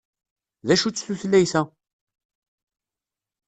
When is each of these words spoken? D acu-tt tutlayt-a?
D 0.67 0.69
acu-tt 0.73 1.03
tutlayt-a? 1.07 1.61